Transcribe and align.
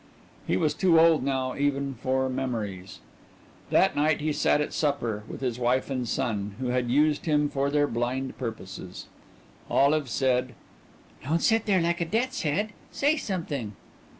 He 0.47 0.57
was 0.57 0.73
too 0.73 0.99
old 0.99 1.21
now 1.23 1.55
even 1.55 1.93
for 1.93 2.27
memories. 2.27 3.01
That 3.69 3.95
night 3.95 4.19
he 4.19 4.33
sat 4.33 4.59
at 4.59 4.73
supper 4.73 5.21
with 5.27 5.41
his 5.41 5.59
wife 5.59 5.91
and 5.91 6.07
son, 6.09 6.55
who 6.59 6.69
had 6.69 6.89
used 6.89 7.27
him 7.27 7.49
for 7.49 7.69
their 7.69 7.85
blind 7.85 8.35
purposes. 8.35 9.05
Olive 9.69 10.09
said: 10.09 10.55
"Don't 11.23 11.37
sit 11.43 11.67
there 11.67 11.81
like 11.81 12.01
a 12.01 12.05
death's 12.05 12.41
head. 12.41 12.73
Say 12.91 13.15
something." 13.15 13.73